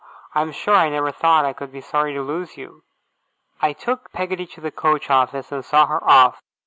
I 0.33 0.41
am 0.41 0.51
sure 0.51 0.73
I 0.73 0.89
never 0.89 1.11
thought 1.11 1.45
I 1.45 1.53
could 1.53 1.71
be 1.71 1.79
sorry 1.79 2.13
to 2.15 2.23
lose 2.23 2.57
you!' 2.57 2.81
I 3.61 3.73
took 3.73 4.11
Peggotty 4.11 4.47
to 4.47 4.59
the 4.61 4.71
coach 4.71 5.11
office 5.11 5.51
and 5.51 5.63
saw 5.63 5.85
her 5.85 6.03
off. 6.03 6.41